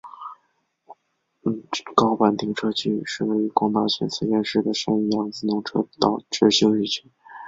[1.93, 7.11] 高坂停车区是位于广岛县三原市的山阳自动车道之休息区。